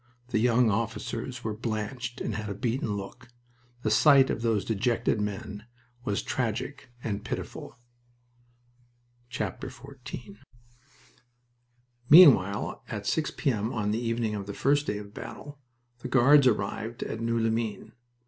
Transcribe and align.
The 0.29 0.39
young 0.39 0.71
officers 0.71 1.43
were 1.43 1.53
blanched 1.55 2.21
and 2.21 2.33
had 2.33 2.49
a 2.49 2.55
beaten 2.55 2.97
look. 2.97 3.27
The 3.83 3.91
sight 3.91 4.31
of 4.31 4.41
those 4.41 4.65
dejected 4.65 5.21
men 5.21 5.67
was 6.05 6.23
tragic 6.23 6.89
and 7.03 7.23
pitiful. 7.23 7.77
XIV 9.31 10.37
Meanwhile, 12.09 12.83
at 12.87 13.05
6 13.05 13.29
P.M. 13.37 13.71
on 13.71 13.91
the 13.91 14.01
evening 14.03 14.33
of 14.33 14.47
the 14.47 14.55
first 14.55 14.87
day 14.87 14.97
of 14.97 15.13
battle, 15.13 15.59
the 15.99 16.07
Guards 16.07 16.47
arrived 16.47 17.03
at 17.03 17.19
Noeux 17.21 17.39
les 17.39 17.51
Mines. 17.51 17.91